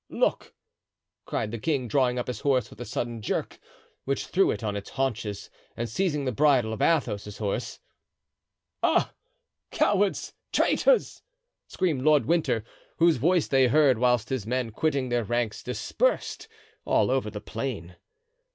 [0.09, 0.55] look!"
[1.25, 3.59] cried the king, drawing up his horse with a sudden jerk,
[4.03, 7.79] which threw it on its haunches, and seizing the bridle of Athos's horse.
[8.81, 9.13] "Ah,
[9.69, 10.33] cowards!
[10.51, 11.21] traitors!"
[11.67, 12.63] screamed Lord Winter,
[12.97, 16.47] whose voice they heard, whilst his men, quitting their ranks, dispersed
[16.83, 17.95] all over the plain.